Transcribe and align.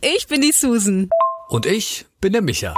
ich 0.00 0.26
bin 0.26 0.40
die 0.40 0.52
Susan. 0.52 1.08
Und 1.48 1.66
ich 1.66 2.06
bin 2.20 2.32
der 2.32 2.42
Micha. 2.42 2.74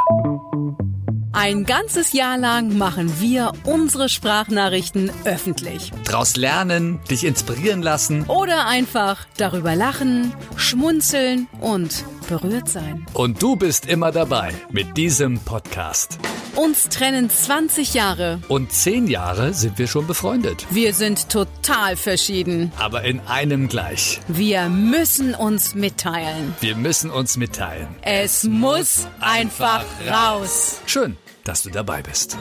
Ein 1.35 1.65
ganzes 1.65 2.13
Jahr 2.13 2.37
lang 2.37 2.77
machen 2.77 3.21
wir 3.21 3.53
unsere 3.65 4.09
Sprachnachrichten 4.09 5.11
öffentlich. 5.25 5.91
Draus 6.05 6.37
lernen, 6.37 7.01
dich 7.11 7.25
inspirieren 7.25 7.81
lassen. 7.81 8.25
Oder 8.25 8.67
einfach 8.67 9.27
darüber 9.39 9.75
lachen, 9.75 10.35
schmunzeln 10.57 11.49
und 11.61 12.05
berührt 12.33 12.69
sein. 12.69 13.07
Und 13.13 13.43
du 13.43 13.57
bist 13.57 13.85
immer 13.87 14.11
dabei 14.11 14.55
mit 14.71 14.97
diesem 14.97 15.39
Podcast. 15.41 16.19
Uns 16.57 16.89
trennen 16.89 17.29
20 17.29 17.93
Jahre. 17.93 18.41
Und 18.49 18.73
10 18.73 19.07
Jahre 19.07 19.53
sind 19.53 19.79
wir 19.79 19.87
schon 19.87 20.07
befreundet. 20.07 20.67
Wir 20.71 20.95
sind 20.95 21.29
total 21.29 21.97
verschieden. 21.97 22.73
Aber 22.79 23.03
in 23.05 23.21
einem 23.21 23.69
gleich. 23.69 24.21
Wir 24.29 24.69
müssen 24.71 25.35
uns 25.35 25.75
mitteilen. 25.75 26.55
Wir 26.61 26.75
müssen 26.75 27.11
uns 27.11 27.37
mitteilen. 27.37 27.89
Es 28.01 28.45
muss 28.45 29.07
einfach 29.21 29.85
raus. 30.11 30.81
Schön, 30.87 31.17
dass 31.45 31.63
du 31.65 31.71
dabei 31.71 32.03
bist. 32.03 32.39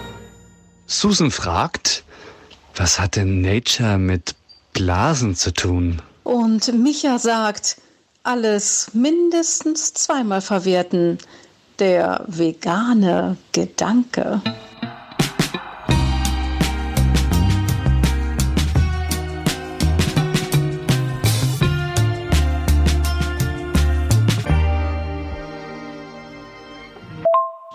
Susan 0.86 1.32
fragt, 1.32 2.06
was 2.76 2.98
hat 3.00 3.18
denn 3.18 3.42
Nature 3.42 3.98
mit 3.98 4.36
Blasen 4.74 5.36
zu 5.36 5.52
tun? 5.54 6.02
Und 6.24 6.74
Micha 6.74 7.20
sagt, 7.20 7.78
alles 8.24 8.92
mindestens 8.94 9.94
zweimal 9.94 10.42
verwerten. 10.42 11.18
Der 11.80 12.24
vegane 12.28 13.38
Gedanke. 13.54 14.42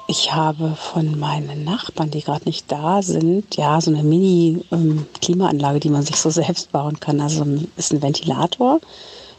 Ich 0.09 0.33
habe 0.33 0.77
von 0.77 1.19
meinen 1.19 1.65
Nachbarn, 1.65 2.13
die 2.13 2.23
gerade 2.23 2.45
nicht 2.45 2.71
da 2.71 3.03
sind, 3.03 3.57
ja, 3.57 3.81
so 3.81 3.91
eine 3.91 4.05
Mini-Klimaanlage, 4.05 5.81
die 5.81 5.91
man 5.91 6.03
sich 6.03 6.17
so 6.17 6.31
selbst 6.31 6.71
bauen 6.71 7.01
kann. 7.01 7.21
Also 7.21 7.45
ist 7.77 7.93
ein 7.93 8.03
Ventilator. 8.03 8.81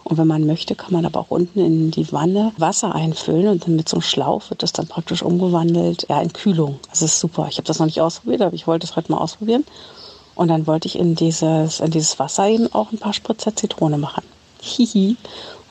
Und 0.07 0.17
wenn 0.17 0.27
man 0.27 0.47
möchte, 0.47 0.73
kann 0.73 0.93
man 0.93 1.05
aber 1.05 1.19
auch 1.19 1.31
unten 1.31 1.59
in 1.59 1.91
die 1.91 2.09
Wanne 2.13 2.53
Wasser 2.57 2.95
einfüllen 2.95 3.49
und 3.49 3.67
dann 3.67 3.75
mit 3.75 3.89
so 3.89 3.97
einem 3.97 4.03
Schlauch 4.03 4.49
wird 4.49 4.63
das 4.63 4.71
dann 4.71 4.87
praktisch 4.87 5.21
umgewandelt 5.21 6.07
ja, 6.07 6.21
in 6.21 6.31
Kühlung. 6.31 6.79
Das 6.89 7.01
ist 7.01 7.19
super. 7.19 7.47
Ich 7.49 7.57
habe 7.57 7.67
das 7.67 7.79
noch 7.79 7.87
nicht 7.87 7.99
ausprobiert, 7.99 8.41
aber 8.41 8.55
ich 8.55 8.67
wollte 8.67 8.85
es 8.85 8.95
heute 8.95 9.11
mal 9.11 9.17
ausprobieren. 9.17 9.65
Und 10.35 10.47
dann 10.47 10.65
wollte 10.65 10.87
ich 10.87 10.97
in 10.97 11.15
dieses, 11.15 11.81
in 11.81 11.91
dieses 11.91 12.19
Wasser 12.19 12.47
eben 12.47 12.73
auch 12.73 12.93
ein 12.93 12.99
paar 12.99 13.13
Spritzer 13.13 13.53
Zitrone 13.53 13.97
machen. 13.97 14.23
Hihi. 14.61 15.17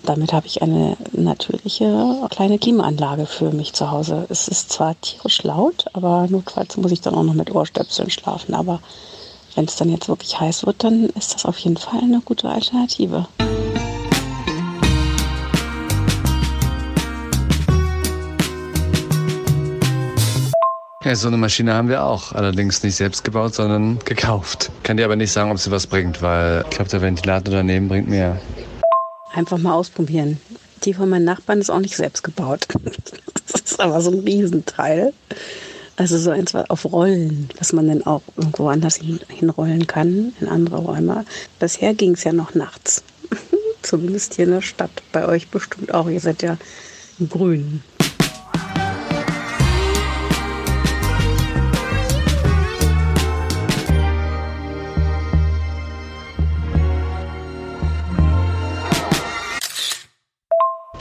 Und 0.01 0.09
damit 0.09 0.35
habe 0.35 0.47
ich 0.47 0.61
eine 0.61 0.99
natürliche 1.13 2.29
kleine 2.29 2.59
Klimaanlage 2.59 3.25
für 3.25 3.53
mich 3.53 3.73
zu 3.73 3.91
Hause. 3.91 4.27
Es 4.29 4.49
ist 4.49 4.71
zwar 4.71 5.01
tierisch 5.01 5.45
laut, 5.45 5.87
aber 5.95 6.27
notfalls 6.29 6.77
muss 6.77 6.93
ich 6.93 7.01
dann 7.01 7.15
auch 7.15 7.23
noch 7.23 7.33
mit 7.33 7.55
Ohrstöpseln 7.55 8.11
schlafen. 8.11 8.55
Aber 8.55 8.81
wenn 9.55 9.65
es 9.65 9.77
dann 9.77 9.89
jetzt 9.89 10.11
wirklich 10.11 10.39
heiß 10.39 10.67
wird, 10.67 10.85
dann 10.85 11.07
ist 11.11 11.33
das 11.33 11.47
auf 11.47 11.57
jeden 11.59 11.79
Fall 11.79 12.01
eine 12.01 12.21
gute 12.21 12.51
Alternative. 12.51 13.27
Ja, 21.07 21.15
so 21.15 21.29
eine 21.29 21.37
Maschine 21.37 21.73
haben 21.73 21.89
wir 21.89 22.03
auch. 22.03 22.33
Allerdings 22.33 22.83
nicht 22.83 22.97
selbst 22.97 23.23
gebaut, 23.23 23.55
sondern 23.55 24.01
gekauft. 24.01 24.73
Kann 24.83 24.97
dir 24.97 25.05
aber 25.05 25.15
nicht 25.15 25.31
sagen, 25.31 25.53
ob 25.53 25.59
sie 25.61 25.71
was 25.71 25.87
bringt, 25.87 26.21
weil 26.21 26.65
ich 26.65 26.71
glaube, 26.71 26.91
der 26.91 27.01
Ventilator 27.01 27.55
daneben 27.55 27.87
bringt 27.87 28.09
mehr. 28.09 28.41
Einfach 29.33 29.57
mal 29.57 29.75
ausprobieren. 29.75 30.41
Die 30.83 30.95
von 30.95 31.09
meinen 31.09 31.25
Nachbarn 31.25 31.61
ist 31.61 31.71
auch 31.71 31.79
nicht 31.79 31.95
selbst 31.97 32.25
gebaut. 32.25 32.67
Das 33.53 33.61
ist 33.61 33.81
aber 33.81 34.01
so 34.01 34.11
ein 34.11 34.19
Riesenteil. 34.19 35.13
Also 35.95 36.19
so 36.19 36.31
eins 36.31 36.53
auf 36.57 36.85
Rollen, 36.85 37.49
was 37.59 37.73
man 37.73 37.87
dann 37.87 38.05
auch 38.05 38.23
irgendwo 38.37 38.69
anders 38.69 38.97
hin, 38.97 39.21
hinrollen 39.29 39.87
kann, 39.87 40.33
in 40.41 40.49
andere 40.49 40.79
Räume. 40.79 41.25
Bisher 41.61 41.95
ging 41.95 42.15
es 42.15 42.25
ja 42.25 42.33
noch 42.33 42.57
nachts. 42.57 43.05
Zumindest 43.83 44.35
hier 44.35 44.47
in 44.47 44.51
der 44.51 44.63
Stadt. 44.63 44.91
Bei 45.13 45.29
euch 45.29 45.49
bestimmt 45.49 45.95
auch. 45.95 46.09
Ihr 46.09 46.21
seid 46.21 46.43
ja 46.43 46.59
im 47.21 47.29
Grünen. 47.29 47.85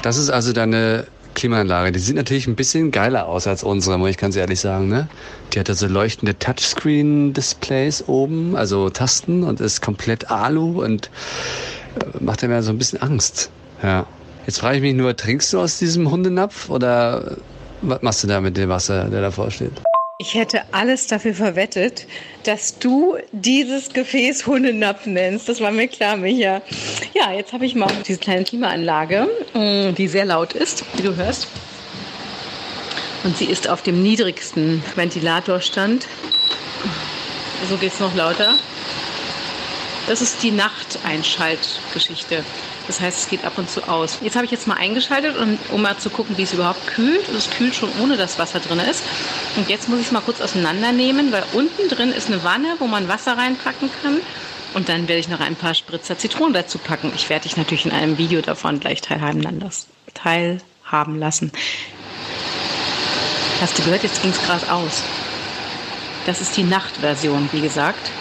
Das 0.06 0.18
ist 0.18 0.30
also 0.30 0.54
deine 0.54 1.08
Klimaanlage. 1.34 1.92
Die 1.92 1.98
sieht 1.98 2.16
natürlich 2.16 2.46
ein 2.46 2.56
bisschen 2.56 2.92
geiler 2.92 3.28
aus 3.28 3.48
als 3.48 3.64
unsere, 3.64 3.98
muss 3.98 4.12
ich 4.12 4.18
ganz 4.20 4.36
ehrlich 4.36 4.60
sagen. 4.60 4.88
Ne? 4.88 5.10
Die 5.52 5.60
hat 5.60 5.68
ja 5.68 5.74
so 5.74 5.88
leuchtende 5.88 6.38
Touchscreen-Displays 6.38 8.04
oben, 8.08 8.56
also 8.56 8.92
Tasten 8.92 9.44
und 9.44 9.60
ist 9.60 9.82
komplett 9.82 10.30
Alu 10.30 10.84
und 10.84 11.10
äh, 12.00 12.24
macht 12.24 12.44
mir 12.44 12.62
so 12.62 12.70
ein 12.70 12.78
bisschen 12.78 13.02
Angst. 13.02 13.50
Ja. 13.82 14.06
Jetzt 14.46 14.60
frage 14.60 14.76
ich 14.76 14.84
mich 14.84 14.94
nur, 14.94 15.16
trinkst 15.16 15.52
du 15.52 15.60
aus 15.60 15.80
diesem 15.80 16.12
Hundenapf 16.12 16.70
oder 16.70 17.38
was 17.82 18.04
machst 18.04 18.24
du 18.24 18.28
da 18.28 18.42
mit 18.42 18.58
dem 18.58 18.70
Wasser, 18.70 19.06
der 19.06 19.22
davor 19.22 19.50
steht? 19.50 19.82
Ich 20.18 20.34
hätte 20.34 20.62
alles 20.72 21.08
dafür 21.08 21.34
verwettet, 21.34 22.08
dass 22.44 22.80
du 22.80 23.18
dieses 23.34 23.90
Gefäß 23.92 24.46
Hundenapf 24.46 25.06
nennst. 25.06 25.50
Das 25.50 25.60
war 25.60 25.72
mir 25.72 25.90
klar, 25.90 26.16
Micha. 26.16 26.62
Ja, 27.14 27.34
jetzt 27.34 27.52
habe 27.52 27.66
ich 27.66 27.76
mal 27.76 27.92
diese 28.08 28.20
kleine 28.20 28.46
Klimaanlage, 28.46 29.28
mm, 29.54 29.94
die 29.94 30.08
sehr 30.08 30.24
laut 30.24 30.54
ist, 30.54 30.86
wie 30.96 31.02
du 31.02 31.18
hörst. 31.18 31.50
Und 33.26 33.36
sie 33.36 33.46
ist 33.46 33.68
auf 33.68 33.82
dem 33.82 34.02
niedrigsten 34.04 34.82
Ventilatorstand. 34.96 36.08
So 37.70 37.76
geht 37.76 37.92
es 37.92 38.00
noch 38.00 38.16
lauter. 38.16 38.58
Das 40.08 40.22
ist 40.22 40.42
die 40.44 40.52
Nachteinschaltgeschichte. 40.52 42.46
Das 42.88 43.02
heißt, 43.02 43.18
es 43.18 43.28
geht 43.28 43.44
ab 43.46 43.58
und 43.58 43.70
zu 43.70 43.88
aus. 43.88 44.20
Jetzt 44.22 44.36
habe 44.36 44.46
ich 44.46 44.52
jetzt 44.52 44.68
mal 44.68 44.76
eingeschaltet, 44.76 45.38
um, 45.38 45.58
um 45.72 45.82
mal 45.82 45.98
zu 45.98 46.10
gucken, 46.10 46.38
wie 46.38 46.44
es 46.44 46.54
überhaupt 46.54 46.86
kühlt. 46.88 47.28
Es 47.30 47.50
kühlt 47.50 47.74
schon 47.76 47.90
ohne, 48.02 48.18
dass 48.18 48.38
Wasser 48.38 48.60
drin 48.60 48.80
ist. 48.80 49.04
Und 49.56 49.70
jetzt 49.70 49.90
muss 49.90 50.00
ich 50.00 50.08
es 50.08 50.12
mal 50.12 50.22
kurz 50.22 50.42
auseinandernehmen, 50.42 51.32
weil 51.32 51.44
unten 51.54 51.90
drin 51.90 52.12
ist 52.12 52.28
eine 52.28 52.44
Wanne, 52.44 52.76
wo 52.80 52.88
man 52.88 53.08
Wasser 53.08 53.38
reinpacken 53.38 53.90
kann. 54.02 54.18
Und 54.74 54.90
dann 54.90 55.08
werde 55.08 55.20
ich 55.20 55.30
noch 55.30 55.40
ein 55.40 55.56
paar 55.56 55.74
Spritzer 55.74 56.18
Zitronen 56.18 56.54
dazu 56.54 56.78
packen. 56.78 57.12
Ich 57.16 57.30
werde 57.30 57.44
dich 57.44 57.58
natürlich 57.58 57.86
in 57.86 57.92
einem 57.92 58.18
Video 58.18 58.42
davon 58.42 58.80
gleich 58.80 59.02
teilhaben 59.02 59.42
lassen. 59.42 59.88
Hast 63.62 63.80
du 63.80 63.84
gehört? 63.84 64.04
Jetzt 64.04 64.22
ging 64.22 64.32
es 64.32 64.42
gerade 64.42 64.72
aus. 64.72 65.02
Das 66.26 66.42
ist 66.42 66.58
die 66.58 66.64
Nachtversion, 66.64 67.50
wie 67.52 67.62
gesagt 67.62 68.12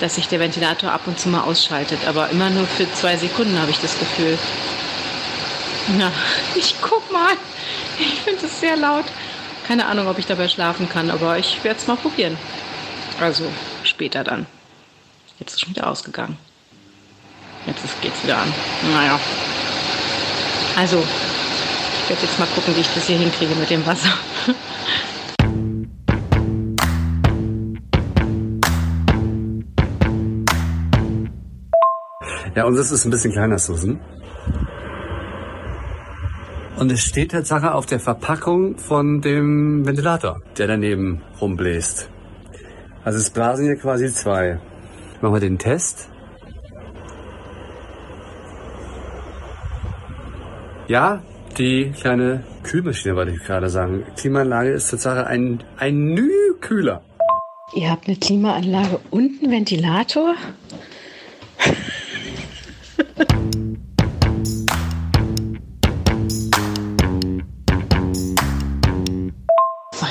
dass 0.00 0.14
sich 0.14 0.28
der 0.28 0.40
Ventilator 0.40 0.92
ab 0.92 1.02
und 1.06 1.18
zu 1.18 1.28
mal 1.28 1.42
ausschaltet. 1.42 2.00
Aber 2.06 2.30
immer 2.30 2.50
nur 2.50 2.66
für 2.66 2.92
zwei 2.94 3.16
Sekunden 3.16 3.58
habe 3.58 3.70
ich 3.70 3.78
das 3.78 3.98
Gefühl. 3.98 4.38
Na, 5.98 6.12
ich 6.54 6.74
guck 6.80 7.10
mal. 7.12 7.34
Ich 7.98 8.20
finde 8.20 8.46
es 8.46 8.60
sehr 8.60 8.76
laut. 8.76 9.04
Keine 9.66 9.86
Ahnung, 9.86 10.08
ob 10.08 10.18
ich 10.18 10.26
dabei 10.26 10.48
schlafen 10.48 10.88
kann, 10.88 11.10
aber 11.10 11.38
ich 11.38 11.62
werde 11.62 11.78
es 11.78 11.86
mal 11.86 11.96
probieren. 11.96 12.38
Also 13.20 13.44
später 13.82 14.24
dann. 14.24 14.46
Jetzt 15.38 15.54
ist 15.54 15.60
schon 15.60 15.70
wieder 15.70 15.88
ausgegangen. 15.88 16.38
Jetzt 17.66 18.00
geht 18.00 18.12
es 18.14 18.22
wieder 18.22 18.38
an. 18.38 18.52
Naja. 18.92 19.20
Also, 20.76 21.02
ich 22.02 22.08
werde 22.08 22.22
jetzt 22.22 22.38
mal 22.38 22.48
gucken, 22.54 22.74
wie 22.76 22.80
ich 22.80 22.88
das 22.94 23.06
hier 23.06 23.18
hinkriege 23.18 23.54
mit 23.56 23.68
dem 23.68 23.84
Wasser. 23.84 24.10
Ja, 32.58 32.64
und 32.64 32.74
das 32.74 32.90
ist 32.90 33.04
ein 33.04 33.12
bisschen 33.12 33.30
kleiner, 33.30 33.56
Susan. 33.56 34.00
Und 36.76 36.90
es 36.90 37.02
steht 37.02 37.30
Tatsache 37.30 37.72
auf 37.72 37.86
der 37.86 38.00
Verpackung 38.00 38.76
von 38.78 39.20
dem 39.20 39.86
Ventilator, 39.86 40.40
der 40.56 40.66
daneben 40.66 41.22
rumbläst. 41.40 42.10
Also 43.04 43.20
es 43.20 43.30
blasen 43.30 43.66
hier 43.66 43.76
quasi 43.76 44.12
zwei. 44.12 44.58
Machen 45.20 45.34
wir 45.34 45.40
den 45.40 45.58
Test. 45.58 46.10
Ja, 50.88 51.22
die 51.58 51.92
kleine 51.92 52.42
Kühlmaschine, 52.64 53.14
wollte 53.14 53.30
ich 53.36 53.44
gerade 53.44 53.68
sagen. 53.70 54.04
Klimaanlage 54.16 54.70
ist 54.70 54.90
Tatsache 54.90 55.28
ein, 55.28 55.62
ein 55.76 56.06
Nü-Kühler. 56.06 57.02
Ihr 57.76 57.88
habt 57.88 58.08
eine 58.08 58.16
Klimaanlage 58.16 58.98
und 59.12 59.44
einen 59.44 59.52
Ventilator? 59.52 60.34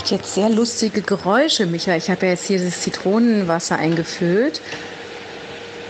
Macht 0.07 0.21
jetzt 0.21 0.35
sehr 0.35 0.47
lustige 0.47 1.01
Geräusche, 1.01 1.65
Micha. 1.65 1.93
Ich 1.97 2.09
habe 2.09 2.27
ja 2.27 2.31
jetzt 2.31 2.45
hier 2.45 2.63
das 2.63 2.79
Zitronenwasser 2.79 3.75
eingefüllt. 3.75 4.61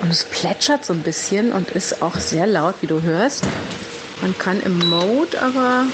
Und 0.02 0.10
es 0.10 0.24
plätschert 0.24 0.84
so 0.84 0.94
ein 0.94 1.04
bisschen 1.04 1.52
und 1.52 1.70
ist 1.70 2.02
auch 2.02 2.16
sehr 2.16 2.48
laut, 2.48 2.74
wie 2.82 2.88
du 2.88 3.04
hörst. 3.04 3.44
Man 4.24 4.36
kann 4.40 4.60
im 4.64 4.80
Mode 4.90 5.40
aber 5.40 5.86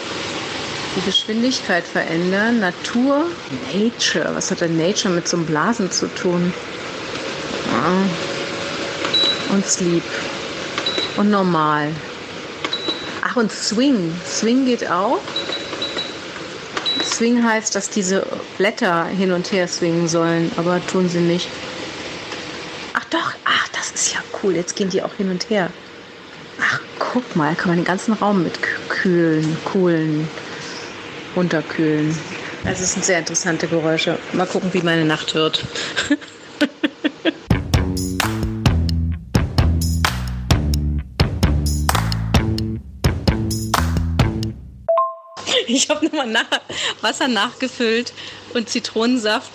die 0.95 1.01
Geschwindigkeit 1.01 1.83
verändern. 1.83 2.61
Natur, 2.61 3.25
Nature. 3.73 4.33
Was 4.33 4.51
hat 4.51 4.61
denn 4.61 4.77
Nature 4.77 5.13
mit 5.13 5.27
so 5.27 5.35
einem 5.35 5.45
Blasen 5.45 5.91
zu 5.91 6.07
tun? 6.07 6.53
Ja. 7.73 9.53
Und 9.53 9.67
Sleep. 9.67 10.03
Und 11.17 11.29
normal. 11.29 11.89
Ach, 13.21 13.35
und 13.35 13.51
Swing. 13.51 14.15
Swing 14.25 14.65
geht 14.65 14.89
auch. 14.89 15.19
Swing 17.03 17.43
heißt, 17.43 17.75
dass 17.75 17.89
diese 17.89 18.25
Blätter 18.57 19.05
hin 19.05 19.31
und 19.31 19.51
her 19.51 19.67
swingen 19.67 20.07
sollen, 20.07 20.51
aber 20.57 20.85
tun 20.85 21.09
sie 21.09 21.19
nicht. 21.19 21.47
Ach 22.93 23.05
doch, 23.05 23.33
ach, 23.43 23.67
das 23.69 23.91
ist 23.91 24.13
ja 24.13 24.19
cool. 24.41 24.55
Jetzt 24.55 24.75
gehen 24.75 24.89
die 24.89 25.01
auch 25.01 25.13
hin 25.15 25.29
und 25.29 25.49
her. 25.49 25.69
Ach, 26.59 26.79
guck 26.99 27.35
mal, 27.35 27.55
kann 27.55 27.69
man 27.69 27.77
den 27.77 27.85
ganzen 27.85 28.13
Raum 28.13 28.43
mit 28.43 28.59
kühlen, 28.89 29.57
coolen, 29.65 30.27
runterkühlen. 31.35 32.17
Also 32.65 32.83
es 32.83 32.93
sind 32.93 33.03
sehr 33.03 33.19
interessante 33.19 33.67
Geräusche. 33.67 34.17
Mal 34.31 34.47
gucken, 34.47 34.73
wie 34.73 34.81
meine 34.81 35.05
Nacht 35.05 35.35
wird. 35.35 35.63
Ich 45.73 45.89
habe 45.89 46.05
nochmal 46.05 46.27
nach 46.27 46.45
Wasser 47.01 47.27
nachgefüllt 47.27 48.13
und 48.53 48.69
Zitronensaft. 48.69 49.49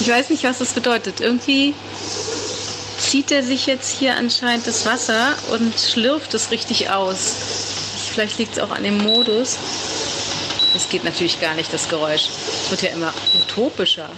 Ich 0.00 0.08
weiß 0.08 0.30
nicht, 0.30 0.44
was 0.44 0.58
das 0.58 0.72
bedeutet. 0.72 1.20
Irgendwie 1.20 1.74
zieht 2.98 3.30
er 3.32 3.42
sich 3.42 3.66
jetzt 3.66 3.98
hier 3.98 4.16
anscheinend 4.16 4.66
das 4.66 4.86
Wasser 4.86 5.34
und 5.50 5.78
schlürft 5.78 6.32
es 6.32 6.50
richtig 6.50 6.88
aus. 6.88 7.34
Vielleicht 8.14 8.38
liegt 8.38 8.56
es 8.56 8.62
auch 8.62 8.70
an 8.70 8.84
dem 8.84 8.96
Modus. 8.98 9.58
Das 10.72 10.88
geht 10.88 11.04
natürlich 11.04 11.38
gar 11.38 11.54
nicht, 11.54 11.70
das 11.72 11.88
Geräusch. 11.88 12.28
Es 12.64 12.70
wird 12.70 12.82
ja 12.82 12.90
immer 12.90 13.12
utopischer. 13.42 14.08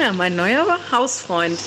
Ja, 0.00 0.14
mein 0.14 0.34
neuer 0.34 0.78
Hausfreund. 0.90 1.58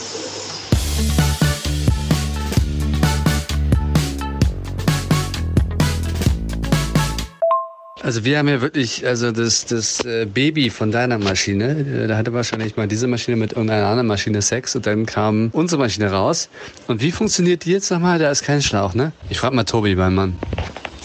Also 8.02 8.26
wir 8.26 8.40
haben 8.40 8.48
ja 8.48 8.60
wirklich, 8.60 9.06
also 9.06 9.32
das, 9.32 9.66
das 9.66 10.04
äh, 10.04 10.26
Baby 10.26 10.72
von 10.72 10.92
deiner 10.92 11.20
Maschine, 11.20 11.80
äh, 11.82 12.08
da 12.08 12.18
hatte 12.18 12.34
wahrscheinlich 12.34 12.76
mal 12.76 12.88
diese 12.88 13.08
Maschine 13.08 13.38
mit 13.38 13.52
irgendeiner 13.52 13.86
anderen 13.86 14.08
Maschine 14.08 14.42
Sex 14.42 14.76
und 14.76 14.88
dann 14.88 15.06
kam 15.06 15.50
unsere 15.54 15.80
Maschine 15.80 16.12
raus. 16.12 16.50
Und 16.88 17.02
wie 17.02 17.12
funktioniert 17.12 17.66
die 17.66 17.72
jetzt 17.72 17.92
nochmal? 17.92 18.18
Da 18.18 18.32
ist 18.32 18.42
kein 18.42 18.64
Schlauch, 18.64 18.96
ne? 18.96 19.12
Ich 19.30 19.38
frag 19.38 19.54
mal 19.54 19.64
Tobi, 19.64 19.96
mein 19.96 20.16
Mann. 20.16 20.38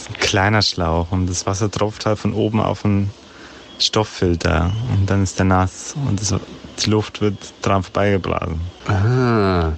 Ein 0.08 0.20
kleiner 0.20 0.62
Schlauch 0.62 1.12
und 1.12 1.28
das 1.28 1.44
Wasser 1.44 1.70
tropft 1.70 2.06
halt 2.06 2.18
von 2.18 2.32
oben 2.32 2.58
auf 2.60 2.86
einen 2.86 3.10
Stofffilter 3.78 4.72
und 4.92 5.08
dann 5.10 5.22
ist 5.22 5.38
der 5.38 5.46
nass 5.46 5.94
und 6.08 6.20
das 6.20 6.34
die 6.84 6.90
Luft 6.90 7.20
wird 7.20 7.36
dran 7.62 7.82
vorbeigeblasen. 7.82 8.60
Ah, 8.86 9.72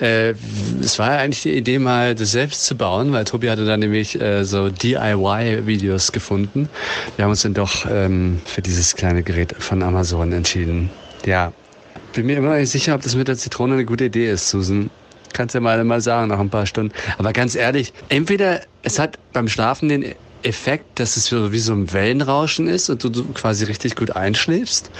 äh, 0.00 0.34
es 0.80 0.98
war 0.98 1.12
ja 1.12 1.18
eigentlich 1.18 1.42
die 1.42 1.56
Idee, 1.56 1.78
mal 1.78 2.14
das 2.14 2.32
selbst 2.32 2.64
zu 2.64 2.76
bauen, 2.76 3.12
weil 3.12 3.24
Tobi 3.24 3.50
hatte 3.50 3.64
dann 3.64 3.80
nämlich 3.80 4.20
äh, 4.20 4.44
so 4.44 4.70
DIY-Videos 4.70 6.12
gefunden. 6.12 6.68
Wir 7.16 7.24
haben 7.24 7.30
uns 7.30 7.42
dann 7.42 7.54
doch 7.54 7.86
ähm, 7.90 8.40
für 8.44 8.62
dieses 8.62 8.94
kleine 8.94 9.22
Gerät 9.22 9.54
von 9.58 9.82
Amazon 9.82 10.32
entschieden. 10.32 10.90
Ja, 11.26 11.52
bin 12.14 12.26
mir 12.26 12.36
immer 12.36 12.50
noch 12.50 12.56
nicht 12.56 12.70
sicher, 12.70 12.94
ob 12.94 13.02
das 13.02 13.14
mit 13.16 13.28
der 13.28 13.36
Zitrone 13.36 13.74
eine 13.74 13.84
gute 13.84 14.04
Idee 14.04 14.30
ist, 14.30 14.48
Susan. 14.48 14.90
Kannst 15.32 15.54
ja 15.54 15.60
mal, 15.60 15.82
mal 15.82 16.00
sagen 16.00 16.28
nach 16.28 16.38
ein 16.38 16.50
paar 16.50 16.64
Stunden. 16.64 16.92
Aber 17.18 17.32
ganz 17.32 17.56
ehrlich, 17.56 17.92
entweder 18.08 18.60
es 18.82 18.98
hat 19.00 19.18
beim 19.32 19.48
Schlafen 19.48 19.88
den 19.88 20.14
Effekt, 20.44 21.00
dass 21.00 21.16
es 21.16 21.32
wie 21.32 21.58
so 21.58 21.72
ein 21.72 21.92
Wellenrauschen 21.92 22.68
ist 22.68 22.88
und 22.88 23.02
du 23.02 23.24
quasi 23.32 23.64
richtig 23.64 23.96
gut 23.96 24.14
einschläfst. 24.14 24.90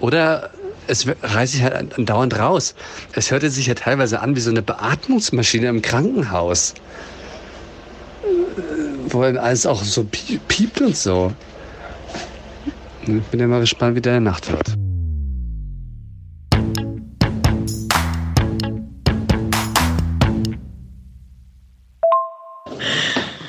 Oder 0.00 0.50
es 0.88 1.06
reißt 1.22 1.52
sich 1.52 1.62
halt 1.62 1.94
dauernd 1.98 2.38
raus. 2.38 2.74
Es 3.12 3.30
hörte 3.30 3.50
sich 3.50 3.66
ja 3.66 3.74
teilweise 3.74 4.20
an 4.20 4.36
wie 4.36 4.40
so 4.40 4.50
eine 4.50 4.62
Beatmungsmaschine 4.62 5.68
im 5.68 5.82
Krankenhaus. 5.82 6.74
Wo 9.08 9.22
dann 9.22 9.38
alles 9.38 9.66
auch 9.66 9.82
so 9.82 10.04
piept 10.04 10.80
und 10.80 10.96
so. 10.96 11.32
Ich 13.02 13.22
bin 13.24 13.40
ja 13.40 13.46
mal 13.46 13.60
gespannt, 13.60 13.96
wie 13.96 14.00
deine 14.00 14.20
Nacht 14.20 14.50
wird. 14.50 14.74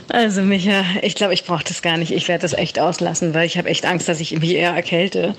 Also 0.09 0.41
Micha, 0.41 0.83
ich 1.03 1.13
glaube, 1.15 1.33
ich 1.33 1.43
brauche 1.43 1.63
das 1.63 1.81
gar 1.81 1.97
nicht. 1.97 2.11
Ich 2.11 2.27
werde 2.27 2.41
das 2.41 2.53
echt 2.53 2.79
auslassen, 2.79 3.33
weil 3.33 3.45
ich 3.45 3.57
habe 3.57 3.69
echt 3.69 3.85
Angst, 3.85 4.09
dass 4.09 4.19
ich 4.19 4.39
mich 4.39 4.55
eher 4.55 4.71
erkälte 4.71 5.35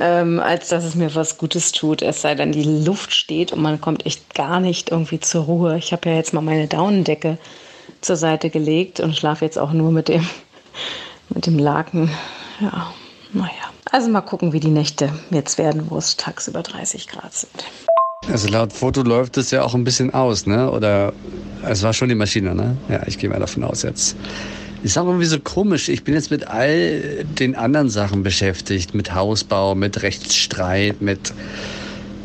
ähm, 0.00 0.40
als 0.40 0.68
dass 0.68 0.84
es 0.84 0.94
mir 0.94 1.14
was 1.14 1.38
Gutes 1.38 1.72
tut. 1.72 2.02
Es 2.02 2.22
sei 2.22 2.34
denn, 2.34 2.52
die 2.52 2.62
Luft 2.62 3.14
steht 3.14 3.52
und 3.52 3.60
man 3.62 3.80
kommt 3.80 4.06
echt 4.06 4.34
gar 4.34 4.60
nicht 4.60 4.90
irgendwie 4.90 5.20
zur 5.20 5.44
Ruhe. 5.44 5.78
Ich 5.78 5.92
habe 5.92 6.08
ja 6.08 6.16
jetzt 6.16 6.32
mal 6.32 6.40
meine 6.40 6.66
Daunendecke 6.66 7.38
zur 8.00 8.16
Seite 8.16 8.50
gelegt 8.50 9.00
und 9.00 9.16
schlafe 9.16 9.44
jetzt 9.44 9.58
auch 9.58 9.72
nur 9.72 9.92
mit 9.92 10.08
dem, 10.08 10.26
mit 11.28 11.46
dem 11.46 11.58
Laken. 11.58 12.10
Ja, 12.60 12.92
naja. 13.32 13.50
Also 13.90 14.08
mal 14.08 14.22
gucken, 14.22 14.52
wie 14.52 14.60
die 14.60 14.70
Nächte 14.70 15.12
jetzt 15.30 15.58
werden, 15.58 15.90
wo 15.90 15.98
es 15.98 16.16
tagsüber 16.16 16.62
30 16.62 17.08
Grad 17.08 17.34
sind. 17.34 17.64
Also 18.30 18.48
laut 18.48 18.72
Foto 18.72 19.02
läuft 19.02 19.36
es 19.36 19.50
ja 19.50 19.62
auch 19.62 19.74
ein 19.74 19.84
bisschen 19.84 20.14
aus, 20.14 20.46
ne? 20.46 20.70
Oder 20.70 21.12
es 21.68 21.82
war 21.82 21.92
schon 21.92 22.08
die 22.08 22.14
Maschine, 22.14 22.54
ne? 22.54 22.76
Ja, 22.88 23.02
ich 23.06 23.18
gehe 23.18 23.28
mal 23.28 23.40
davon 23.40 23.64
aus 23.64 23.82
jetzt 23.82 24.16
ist 24.82 24.98
auch 24.98 25.06
irgendwie 25.06 25.26
so 25.26 25.38
komisch. 25.38 25.88
Ich 25.88 26.04
bin 26.04 26.14
jetzt 26.14 26.30
mit 26.30 26.48
all 26.48 27.24
den 27.38 27.54
anderen 27.54 27.88
Sachen 27.88 28.22
beschäftigt, 28.22 28.94
mit 28.94 29.14
Hausbau, 29.14 29.74
mit 29.74 30.02
Rechtsstreit, 30.02 31.00
mit 31.00 31.32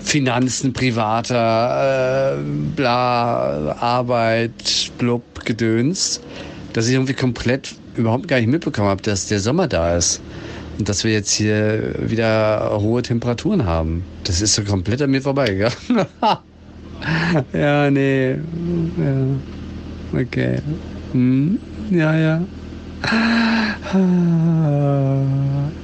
Finanzen 0.02 0.74
privater, 0.74 2.38
äh, 2.38 2.42
bla, 2.76 3.76
Arbeit, 3.80 4.92
blub, 4.98 5.24
Gedöns, 5.46 6.22
dass 6.74 6.88
ich 6.88 6.94
irgendwie 6.94 7.14
komplett 7.14 7.76
überhaupt 7.96 8.28
gar 8.28 8.38
nicht 8.38 8.50
mitbekommen 8.50 8.90
habe, 8.90 9.02
dass 9.02 9.28
der 9.28 9.40
Sommer 9.40 9.68
da 9.68 9.96
ist. 9.98 10.22
Und 10.78 10.88
dass 10.88 11.04
wir 11.04 11.12
jetzt 11.12 11.32
hier 11.32 11.96
wieder 12.00 12.78
hohe 12.80 13.02
Temperaturen 13.02 13.66
haben. 13.66 14.04
Das 14.24 14.42
ist 14.42 14.54
so 14.54 14.64
komplett 14.64 15.02
an 15.02 15.10
mir 15.10 15.22
vorbeigegangen. 15.22 15.76
ja, 17.54 17.90
nee. 17.90 18.32
Ja. 18.32 20.20
Okay. 20.22 20.60
Hm. 21.14 21.58
Ja, 21.90 22.14
ja. 22.14 22.42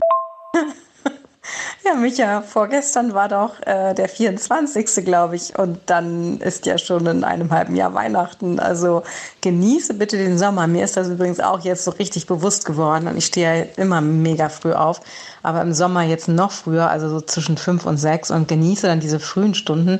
Ja, 1.85 1.95
Micha, 1.95 2.41
vorgestern 2.41 3.13
war 3.13 3.27
doch 3.27 3.59
äh, 3.65 3.93
der 3.93 4.07
24. 4.07 5.03
glaube 5.03 5.35
ich. 5.35 5.59
Und 5.59 5.79
dann 5.87 6.39
ist 6.39 6.65
ja 6.65 6.77
schon 6.77 7.05
in 7.07 7.25
einem 7.25 7.51
halben 7.51 7.75
Jahr 7.75 7.93
Weihnachten. 7.93 8.57
Also 8.59 9.03
genieße 9.41 9.95
bitte 9.95 10.17
den 10.17 10.37
Sommer. 10.37 10.65
Mir 10.67 10.85
ist 10.85 10.95
das 10.95 11.09
übrigens 11.09 11.41
auch 11.41 11.59
jetzt 11.59 11.83
so 11.83 11.91
richtig 11.91 12.25
bewusst 12.25 12.63
geworden. 12.63 13.09
Und 13.09 13.17
ich 13.17 13.25
stehe 13.25 13.59
ja 13.59 13.65
immer 13.75 13.99
mega 13.99 14.47
früh 14.47 14.71
auf. 14.71 15.01
Aber 15.43 15.61
im 15.61 15.73
Sommer 15.73 16.03
jetzt 16.03 16.29
noch 16.29 16.51
früher, 16.51 16.89
also 16.89 17.09
so 17.09 17.19
zwischen 17.19 17.57
fünf 17.57 17.85
und 17.85 17.97
sechs. 17.97 18.31
Und 18.31 18.47
genieße 18.47 18.87
dann 18.87 19.01
diese 19.01 19.19
frühen 19.19 19.53
Stunden 19.53 19.99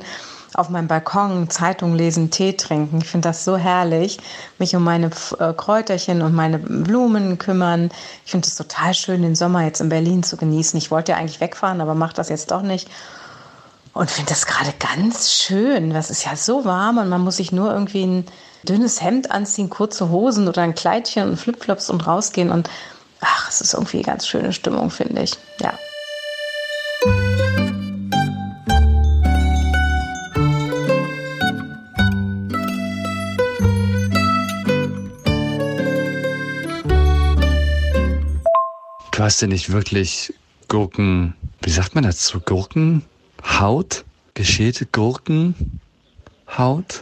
auf 0.54 0.68
meinem 0.70 0.88
Balkon 0.88 1.50
Zeitung 1.50 1.94
lesen, 1.94 2.30
Tee 2.30 2.54
trinken. 2.54 2.98
Ich 2.98 3.08
finde 3.08 3.28
das 3.28 3.44
so 3.44 3.56
herrlich, 3.56 4.18
mich 4.58 4.74
um 4.76 4.84
meine 4.84 5.10
äh, 5.38 5.52
Kräuterchen 5.52 6.22
und 6.22 6.34
meine 6.34 6.58
Blumen 6.58 7.38
kümmern. 7.38 7.90
Ich 8.24 8.30
finde 8.30 8.46
es 8.46 8.54
total 8.54 8.94
schön, 8.94 9.22
den 9.22 9.34
Sommer 9.34 9.64
jetzt 9.64 9.80
in 9.80 9.88
Berlin 9.88 10.22
zu 10.22 10.36
genießen. 10.36 10.78
Ich 10.78 10.90
wollte 10.90 11.12
ja 11.12 11.18
eigentlich 11.18 11.40
wegfahren, 11.40 11.80
aber 11.80 11.94
mache 11.94 12.14
das 12.14 12.28
jetzt 12.28 12.50
doch 12.50 12.62
nicht. 12.62 12.88
Und 13.92 14.10
finde 14.10 14.30
das 14.30 14.46
gerade 14.46 14.72
ganz 14.78 15.30
schön. 15.30 15.90
Das 15.90 16.10
ist 16.10 16.24
ja 16.24 16.34
so 16.36 16.64
warm 16.64 16.98
und 16.98 17.08
man 17.08 17.20
muss 17.20 17.36
sich 17.36 17.52
nur 17.52 17.72
irgendwie 17.72 18.04
ein 18.04 18.26
dünnes 18.64 19.00
Hemd 19.00 19.30
anziehen, 19.30 19.70
kurze 19.70 20.08
Hosen 20.08 20.48
oder 20.48 20.62
ein 20.62 20.74
Kleidchen 20.74 21.30
und 21.30 21.36
Flipflops 21.36 21.90
und 21.90 22.06
rausgehen. 22.06 22.50
Und 22.50 22.68
ach, 23.20 23.48
es 23.48 23.60
ist 23.60 23.74
irgendwie 23.74 23.98
eine 23.98 24.06
ganz 24.06 24.26
schöne 24.26 24.52
Stimmung, 24.52 24.90
finde 24.90 25.22
ich. 25.22 25.34
Ja. 25.60 25.74
Du 39.24 39.26
hast 39.26 39.40
ja 39.40 39.48
nicht 39.48 39.72
wirklich 39.72 40.34
Gurken, 40.68 41.32
wie 41.62 41.70
sagt 41.70 41.94
man 41.94 42.04
dazu? 42.04 42.40
Gurkenhaut? 42.40 44.04
Geschälte 44.34 44.84
Gurkenhaut 44.84 45.54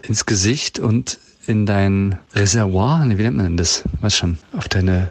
ins 0.07 0.25
Gesicht 0.25 0.79
und 0.79 1.19
in 1.49 1.67
dein 1.67 2.21
Reservoir, 2.33 3.05
wie 3.09 3.15
nennt 3.15 3.39
man 3.39 3.47
denn 3.47 3.57
das? 3.57 3.83
Was 4.01 4.17
schon? 4.17 4.39
Auf 4.57 4.69
deine 4.69 5.11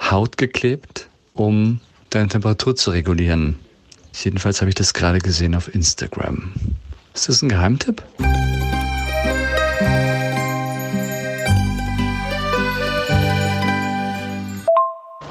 Haut 0.00 0.38
geklebt, 0.38 1.10
um 1.34 1.80
deine 2.08 2.28
Temperatur 2.28 2.74
zu 2.74 2.92
regulieren. 2.92 3.58
Jedenfalls 4.14 4.62
habe 4.62 4.70
ich 4.70 4.74
das 4.74 4.94
gerade 4.94 5.18
gesehen 5.18 5.54
auf 5.54 5.74
Instagram. 5.74 6.54
Ist 7.12 7.28
das 7.28 7.42
ein 7.42 7.50
Geheimtipp? 7.50 8.02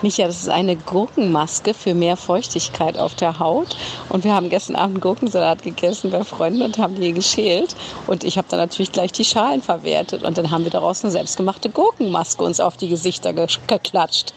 Micha, 0.04 0.28
das 0.28 0.42
ist 0.42 0.50
eine 0.50 0.76
Gurkenmaske 0.76 1.74
für 1.74 1.96
mehr 1.96 2.18
Feuchtigkeit 2.18 3.00
auf 3.00 3.16
der 3.16 3.40
Haut. 3.40 3.76
Und 4.10 4.24
wir 4.24 4.36
haben 4.36 4.50
gestern 4.50 4.76
Abend 4.76 5.02
Gurkensalat 5.02 5.64
gegessen 5.64 6.12
bei 6.12 6.24
Freunden 6.24 6.62
und 6.62 6.78
haben 6.78 6.94
die 6.94 7.14
geschält. 7.14 7.76
Und 8.06 8.24
ich 8.24 8.38
habe 8.38 8.48
dann 8.48 8.60
natürlich 8.60 8.92
gleich 8.92 9.12
die 9.12 9.26
Schalen 9.26 9.64
verwertet. 9.64 10.22
Und 10.22 10.38
dann 10.38 10.52
haben 10.52 10.66
wir 10.66 10.72
daraus 10.72 11.04
eine 11.04 11.12
selbstgemachte 11.12 11.72
Gurkenmaske 11.72 12.44
uns 12.44 12.60
auf 12.60 12.78
die 12.78 12.90
Gesichter 12.90 13.34
ge 13.34 13.48
geklatscht. 13.66 14.36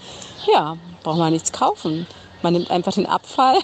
Ja, 0.50 0.78
braucht 1.02 1.18
man 1.18 1.32
nichts 1.32 1.52
kaufen. 1.52 2.06
Man 2.40 2.54
nimmt 2.54 2.70
einfach 2.70 2.94
den 2.94 3.04
Abfall 3.04 3.58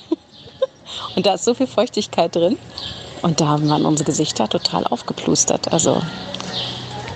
und 1.17 1.25
da 1.25 1.35
ist 1.35 1.47
so 1.47 1.55
viel 1.55 1.67
Feuchtigkeit 1.67 2.37
drin. 2.37 2.59
Und 3.23 3.41
da 3.41 3.59
waren 3.63 3.87
unsere 3.87 4.05
Gesichter 4.05 4.51
total 4.51 4.87
aufgeplustert. 4.87 5.73
Also 5.73 6.03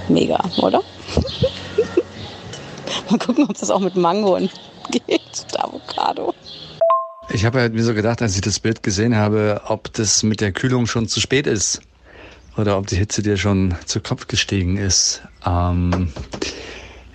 mega, 0.08 0.42
oder? 0.62 0.80
Mal 3.10 3.18
gucken, 3.18 3.46
ob 3.48 3.58
das 3.58 3.70
auch 3.70 3.80
mit 3.80 3.96
Mango 3.96 4.36
geht, 4.90 5.52
der 5.52 5.64
Avocado. 5.64 6.34
Ich 7.32 7.44
habe 7.44 7.60
halt 7.60 7.74
mir 7.74 7.84
so 7.84 7.94
gedacht, 7.94 8.22
als 8.22 8.34
ich 8.34 8.40
das 8.40 8.58
Bild 8.58 8.82
gesehen 8.82 9.16
habe, 9.16 9.62
ob 9.66 9.92
das 9.92 10.22
mit 10.22 10.40
der 10.40 10.52
Kühlung 10.52 10.86
schon 10.86 11.06
zu 11.06 11.20
spät 11.20 11.46
ist. 11.46 11.80
Oder 12.56 12.76
ob 12.76 12.88
die 12.88 12.96
Hitze 12.96 13.22
dir 13.22 13.36
schon 13.36 13.74
zu 13.86 14.00
Kopf 14.00 14.26
gestiegen 14.26 14.76
ist. 14.76 15.22
Ähm, 15.46 16.12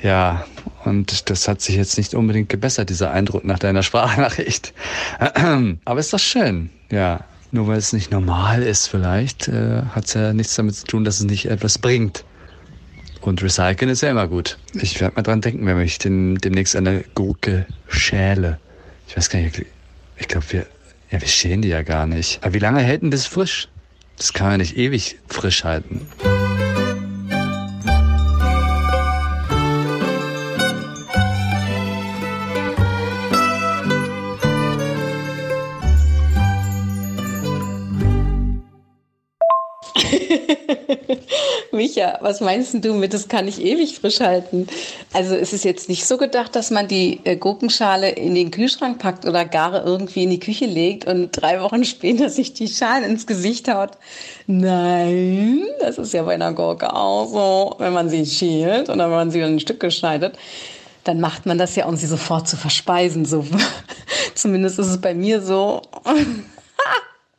ja, 0.02 0.46
und 0.86 1.30
das 1.30 1.48
hat 1.48 1.62
sich 1.62 1.76
jetzt 1.76 1.98
nicht 1.98 2.16
unbedingt 2.16 2.48
gebessert, 2.48 2.90
dieser 2.90 3.12
Eindruck 3.12 3.44
nach 3.44 3.60
deiner 3.60 3.84
Sprachnachricht. 3.84 4.74
Aber 5.86 6.00
ist 6.00 6.14
doch 6.14 6.20
schön, 6.20 6.70
ja. 6.90 7.22
Nur 7.52 7.68
weil 7.68 7.78
es 7.78 7.94
nicht 7.94 8.12
normal 8.12 8.64
ist 8.64 8.88
vielleicht, 8.88 9.48
äh, 9.48 9.84
hat 9.94 10.06
es 10.06 10.14
ja 10.14 10.34
nichts 10.34 10.56
damit 10.56 10.76
zu 10.76 10.86
tun, 10.86 11.04
dass 11.04 11.20
es 11.20 11.26
nicht 11.26 11.46
etwas 11.46 11.78
bringt. 11.78 12.26
Und 13.26 13.42
recyceln 13.42 13.90
ist 13.90 14.02
ja 14.02 14.12
immer 14.12 14.28
gut. 14.28 14.60
Ich 14.74 15.02
werde 15.02 15.16
mal 15.16 15.24
dran 15.24 15.42
denken, 15.42 15.66
wenn 15.66 15.80
ich 15.82 15.98
den, 15.98 16.36
demnächst 16.36 16.76
eine 16.76 17.04
Gurke 17.16 17.66
schäle. 17.88 18.60
Ich 19.08 19.18
weiß 19.18 19.32
gar 19.32 19.40
nicht, 19.40 19.66
ich 20.18 20.28
glaube, 20.28 20.46
wir, 20.52 20.68
ja, 21.10 21.20
wir 21.20 21.28
schälen 21.28 21.64
die 21.64 21.70
ja 21.70 21.82
gar 21.82 22.06
nicht. 22.06 22.44
Aber 22.44 22.54
wie 22.54 22.60
lange 22.60 22.82
hält 22.82 23.02
denn 23.02 23.10
das 23.10 23.26
frisch? 23.26 23.68
Das 24.18 24.32
kann 24.32 24.48
man 24.48 24.60
nicht 24.60 24.78
ewig 24.78 25.18
frisch 25.28 25.64
halten. 25.64 26.08
Micha, 41.86 42.18
was 42.22 42.42
meinst 42.42 42.74
du 42.84 42.94
mit, 42.96 43.14
das 43.14 43.28
kann 43.28 43.48
ich 43.48 43.62
ewig 43.62 44.00
frisch 44.00 44.20
halten? 44.20 44.66
Also 45.14 45.36
ist 45.36 45.54
es 45.54 45.64
jetzt 45.64 45.88
nicht 45.88 46.08
so 46.08 46.18
gedacht, 46.18 46.56
dass 46.56 46.72
man 46.72 46.88
die 46.88 47.20
äh, 47.26 47.36
Gurkenschale 47.36 48.10
in 48.10 48.34
den 48.34 48.50
Kühlschrank 48.50 48.98
packt 48.98 49.28
oder 49.28 49.46
gar 49.46 49.86
irgendwie 49.86 50.24
in 50.24 50.32
die 50.32 50.40
Küche 50.40 50.66
legt 50.66 51.06
und 51.06 51.30
drei 51.30 51.62
Wochen 51.62 51.86
später 51.86 52.32
sich 52.32 52.54
die 52.54 52.68
Schalen 52.68 53.04
ins 53.04 53.28
Gesicht 53.28 53.72
haut? 53.72 53.92
Nein, 54.48 55.62
das 55.80 56.00
ist 56.00 56.12
ja 56.16 56.24
bei 56.24 56.34
einer 56.34 56.54
Gurke 56.54 56.92
auch 56.92 57.28
so, 57.28 57.76
wenn 57.78 57.94
man 57.94 58.10
sie 58.10 58.26
schält 58.26 58.90
oder 58.90 59.04
wenn 59.04 59.18
man 59.18 59.30
sie 59.32 59.42
in 59.42 59.46
ein 59.46 59.60
Stück 59.60 59.80
geschneidet 59.80 60.40
dann 61.04 61.20
macht 61.20 61.46
man 61.46 61.60
das 61.60 61.76
ja, 61.76 61.86
um 61.86 61.96
sie 61.96 62.08
sofort 62.08 62.48
zu 62.48 62.58
verspeisen. 62.58 63.26
So. 63.26 63.46
Zumindest 64.34 64.80
ist 64.80 64.88
es 64.88 65.00
bei 65.00 65.14
mir 65.14 65.40
so. 65.40 65.84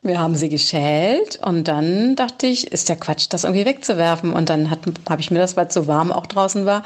Wir 0.07 0.19
haben 0.19 0.35
sie 0.35 0.49
geschält 0.49 1.39
und 1.43 1.67
dann 1.67 2.15
dachte 2.15 2.47
ich, 2.47 2.71
ist 2.71 2.89
der 2.89 2.95
Quatsch, 2.95 3.27
das 3.29 3.43
irgendwie 3.43 3.65
wegzuwerfen. 3.65 4.33
Und 4.33 4.49
dann 4.49 4.71
habe 4.71 5.21
ich 5.21 5.31
mir 5.31 5.39
das, 5.39 5.57
weil 5.57 5.67
es 5.67 5.73
so 5.73 5.87
warm 5.87 6.11
auch 6.11 6.25
draußen 6.25 6.65
war 6.65 6.83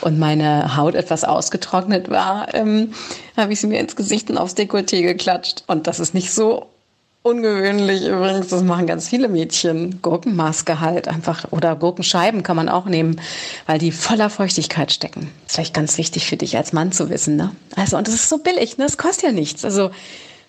und 0.00 0.18
meine 0.18 0.76
Haut 0.76 0.94
etwas 0.94 1.24
ausgetrocknet 1.24 2.10
war, 2.10 2.54
ähm, 2.54 2.94
habe 3.36 3.52
ich 3.52 3.60
sie 3.60 3.66
mir 3.66 3.80
ins 3.80 3.96
Gesicht 3.96 4.30
und 4.30 4.38
aufs 4.38 4.56
Dekolleté 4.56 5.02
geklatscht. 5.02 5.64
Und 5.66 5.86
das 5.86 6.00
ist 6.00 6.14
nicht 6.14 6.32
so 6.32 6.66
ungewöhnlich 7.24 8.06
übrigens. 8.06 8.48
Das 8.48 8.62
machen 8.62 8.86
ganz 8.86 9.08
viele 9.08 9.28
Mädchen. 9.28 10.00
Gurkenmaske 10.02 10.80
halt 10.80 11.08
einfach 11.08 11.50
oder 11.50 11.74
Gurkenscheiben 11.74 12.42
kann 12.42 12.56
man 12.56 12.68
auch 12.68 12.84
nehmen, 12.84 13.20
weil 13.66 13.78
die 13.78 13.92
voller 13.92 14.28
Feuchtigkeit 14.28 14.92
stecken. 14.92 15.30
Ist 15.46 15.54
vielleicht 15.54 15.74
ganz 15.74 15.96
wichtig 15.96 16.26
für 16.26 16.36
dich 16.36 16.56
als 16.56 16.72
Mann 16.72 16.92
zu 16.92 17.08
wissen. 17.08 17.36
Ne? 17.36 17.50
Also 17.76 17.96
und 17.96 18.06
das 18.06 18.14
ist 18.14 18.28
so 18.28 18.38
billig, 18.38 18.76
ne? 18.76 18.84
Das 18.84 18.98
kostet 18.98 19.24
ja 19.24 19.32
nichts. 19.32 19.64
Also 19.64 19.90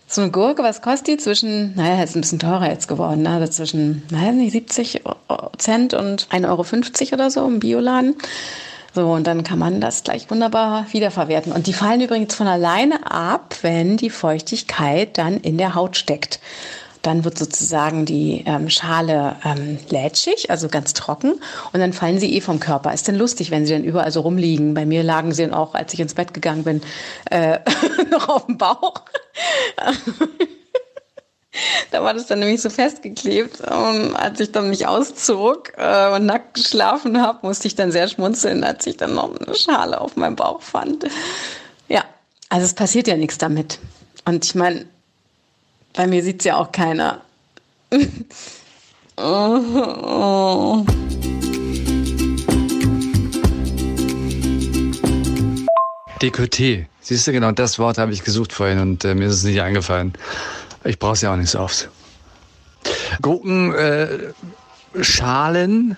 so 0.07 0.21
eine 0.21 0.31
Gurke, 0.31 0.63
was 0.63 0.81
kostet 0.81 1.07
die? 1.07 1.17
Zwischen, 1.17 1.75
naja, 1.75 2.03
ist 2.03 2.15
ein 2.15 2.21
bisschen 2.21 2.39
teurer 2.39 2.69
jetzt 2.69 2.87
geworden, 2.87 3.23
ne? 3.23 3.31
Also 3.31 3.51
zwischen, 3.51 4.03
naja, 4.11 4.31
nicht 4.31 4.51
70 4.51 5.01
Cent 5.57 5.93
und 5.93 6.27
1,50 6.29 6.45
Euro 6.47 7.13
oder 7.13 7.31
so 7.31 7.45
im 7.45 7.59
Bioladen. 7.59 8.15
So, 8.93 9.11
und 9.11 9.27
dann 9.27 9.43
kann 9.43 9.59
man 9.59 9.81
das 9.81 10.03
gleich 10.03 10.31
wunderbar 10.31 10.85
wiederverwerten. 10.91 11.51
Und 11.51 11.67
die 11.67 11.73
fallen 11.73 11.99
übrigens 11.99 12.33
von 12.33 12.47
alleine 12.47 13.11
ab, 13.11 13.55
wenn 13.61 13.97
die 13.97 14.09
Feuchtigkeit 14.09 15.17
dann 15.17 15.41
in 15.41 15.57
der 15.57 15.75
Haut 15.75 15.97
steckt. 15.97 16.39
Dann 17.05 17.23
wird 17.23 17.37
sozusagen 17.37 18.05
die 18.05 18.43
ähm, 18.47 18.67
Schale 18.71 19.35
ähm, 19.45 19.77
lätschig, 19.89 20.49
also 20.49 20.69
ganz 20.69 20.93
trocken. 20.93 21.39
Und 21.71 21.79
dann 21.79 21.93
fallen 21.93 22.17
sie 22.19 22.35
eh 22.35 22.41
vom 22.41 22.59
Körper. 22.59 22.91
Ist 22.95 23.07
denn 23.07 23.13
lustig, 23.15 23.51
wenn 23.51 23.67
sie 23.67 23.73
dann 23.73 23.83
überall 23.83 24.11
so 24.11 24.21
rumliegen. 24.21 24.73
Bei 24.73 24.87
mir 24.87 25.03
lagen 25.03 25.31
sie 25.31 25.43
dann 25.43 25.53
auch, 25.53 25.75
als 25.75 25.93
ich 25.93 25.99
ins 25.99 26.15
Bett 26.15 26.33
gegangen 26.33 26.63
bin, 26.63 26.81
äh, 27.29 27.59
noch 28.09 28.27
auf 28.27 28.47
dem 28.47 28.57
Bauch. 28.57 29.03
da 31.91 32.03
war 32.03 32.15
das 32.15 32.25
dann 32.25 32.39
nämlich 32.39 32.63
so 32.63 32.71
festgeklebt. 32.71 33.61
Und 33.61 34.15
als 34.15 34.39
ich 34.39 34.51
dann 34.51 34.71
mich 34.71 34.87
auszog 34.87 35.73
äh, 35.77 36.15
und 36.15 36.25
nackt 36.25 36.55
geschlafen 36.55 37.21
habe, 37.21 37.45
musste 37.45 37.67
ich 37.67 37.75
dann 37.75 37.91
sehr 37.91 38.07
schmunzeln, 38.07 38.63
als 38.63 38.87
ich 38.87 38.97
dann 38.97 39.13
noch 39.13 39.29
eine 39.39 39.53
Schale 39.53 40.01
auf 40.01 40.15
meinem 40.15 40.35
Bauch 40.35 40.63
fand. 40.63 41.05
Ja, 41.87 42.03
also 42.49 42.65
es 42.65 42.73
passiert 42.73 43.07
ja 43.07 43.15
nichts 43.15 43.37
damit. 43.37 43.77
Und 44.25 44.43
ich 44.43 44.55
meine, 44.55 44.87
bei 45.95 46.07
mir 46.07 46.23
sieht 46.23 46.41
es 46.41 46.45
ja 46.45 46.57
auch 46.57 46.71
keiner. 46.71 47.21
oh. 49.17 50.85
Dekolleté. 56.21 56.85
Siehst 57.01 57.27
du, 57.27 57.31
genau 57.31 57.51
das 57.51 57.77
Wort 57.77 57.97
habe 57.97 58.11
ich 58.11 58.23
gesucht 58.23 58.53
vorhin 58.53 58.79
und 58.79 59.05
äh, 59.05 59.13
mir 59.13 59.27
ist 59.27 59.35
es 59.35 59.43
nicht 59.43 59.61
eingefallen. 59.61 60.13
Ich 60.83 60.97
brauche 60.97 61.13
es 61.13 61.21
ja 61.21 61.31
auch 61.31 61.37
nicht 61.37 61.51
so 61.51 61.59
oft. 61.59 61.89
Gurkenschalen, 63.21 65.91
äh, 65.91 65.95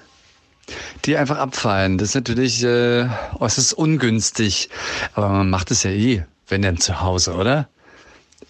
die 1.05 1.17
einfach 1.17 1.37
abfallen. 1.37 1.97
Das 1.97 2.09
ist 2.09 2.15
natürlich 2.15 2.63
äh, 2.63 3.07
äußerst 3.39 3.73
ungünstig. 3.73 4.69
Aber 5.13 5.29
man 5.29 5.49
macht 5.49 5.71
es 5.71 5.83
ja 5.83 5.91
eh, 5.91 6.25
wenn 6.47 6.61
denn 6.61 6.77
zu 6.77 7.01
Hause, 7.01 7.35
oder? 7.35 7.69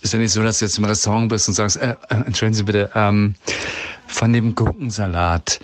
Ist 0.01 0.13
ja 0.13 0.19
nicht 0.19 0.31
so, 0.31 0.43
dass 0.43 0.59
du 0.59 0.65
jetzt 0.65 0.77
im 0.77 0.85
Restaurant 0.85 1.29
bist 1.29 1.47
und 1.47 1.53
sagst, 1.55 1.77
äh, 1.77 1.95
äh, 2.09 2.15
entschuldigen 2.25 2.53
Sie 2.53 2.63
bitte, 2.63 2.89
ähm, 2.95 3.35
von 4.07 4.31
dem 4.31 4.55
Gurkensalat, 4.55 5.59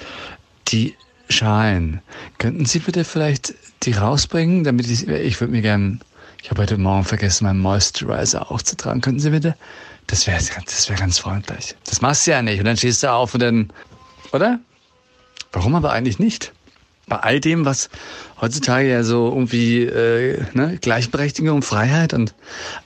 die 0.67 0.95
Schalen, 1.29 2.01
könnten 2.37 2.65
Sie 2.65 2.79
bitte 2.79 3.03
vielleicht 3.03 3.53
die 3.83 3.93
rausbringen, 3.93 4.63
damit 4.63 4.89
ich, 4.89 5.07
ich 5.07 5.39
würde 5.39 5.51
mir 5.51 5.61
gern, 5.61 6.01
ich 6.41 6.49
habe 6.49 6.61
heute 6.61 6.77
Morgen 6.77 7.05
vergessen, 7.05 7.45
meinen 7.45 7.59
Moisturizer 7.59 8.51
aufzutragen. 8.51 9.01
Könnten 9.01 9.19
Sie 9.19 9.29
bitte? 9.29 9.55
Das 10.07 10.27
wäre 10.27 10.39
das 10.65 10.89
wär 10.89 10.97
ganz 10.97 11.19
freundlich. 11.19 11.75
Das 11.85 12.01
machst 12.01 12.27
du 12.27 12.31
ja 12.31 12.41
nicht. 12.41 12.59
Und 12.59 12.65
dann 12.65 12.77
stehst 12.77 13.03
du 13.03 13.11
auf 13.11 13.33
und 13.33 13.39
dann, 13.39 13.69
oder? 14.33 14.59
Warum 15.51 15.75
aber 15.75 15.93
eigentlich 15.93 16.19
nicht? 16.19 16.51
Bei 17.07 17.17
all 17.17 17.39
dem, 17.39 17.65
was 17.65 17.89
heutzutage 18.39 18.89
ja 18.89 19.03
so 19.03 19.27
irgendwie 19.27 19.83
äh, 19.83 20.43
ne, 20.53 20.77
Gleichberechtigung, 20.81 21.61
Freiheit 21.61 22.13
und 22.13 22.33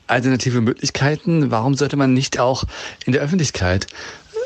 alternative 0.07 0.61
Möglichkeiten, 0.61 1.51
warum 1.51 1.75
sollte 1.75 1.97
man 1.97 2.13
nicht 2.13 2.39
auch 2.39 2.63
in 3.05 3.13
der 3.13 3.21
Öffentlichkeit 3.21 3.87